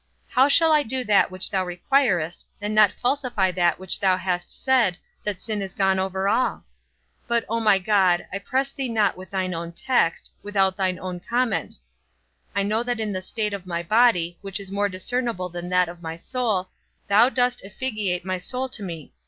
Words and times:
How 0.29 0.47
shall 0.47 0.71
I 0.71 0.81
do 0.81 1.03
that 1.03 1.29
which 1.29 1.51
thou 1.51 1.63
requirest, 1.63 2.45
and 2.59 2.73
not 2.73 2.91
falsify 2.91 3.51
that 3.51 3.77
which 3.77 3.99
thou 3.99 4.17
hast 4.17 4.51
said, 4.51 4.97
that 5.23 5.39
sin 5.39 5.61
is 5.61 5.75
gone 5.75 5.99
over 5.99 6.27
all? 6.27 6.63
But, 7.27 7.45
O 7.47 7.59
my 7.59 7.77
God, 7.77 8.25
I 8.33 8.39
press 8.39 8.71
thee 8.71 8.89
not 8.89 9.15
with 9.15 9.29
thine 9.29 9.53
own 9.53 9.73
text, 9.73 10.31
without 10.41 10.75
thine 10.75 10.97
own 10.97 11.19
comment; 11.19 11.75
I 12.55 12.63
know 12.63 12.81
that 12.81 12.99
in 12.99 13.11
the 13.11 13.21
state 13.21 13.53
of 13.53 13.67
my 13.67 13.83
body, 13.83 14.39
which 14.41 14.59
is 14.59 14.71
more 14.71 14.89
discernible 14.89 15.49
than 15.49 15.69
that 15.69 15.87
of 15.87 16.01
my 16.01 16.17
soul, 16.17 16.69
thou 17.07 17.29
dost 17.29 17.63
effigiate 17.63 18.25
my 18.25 18.39
soul 18.39 18.69
to 18.69 18.81
me. 18.81 19.13